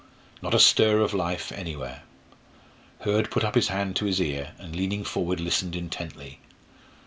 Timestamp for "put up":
3.29-3.53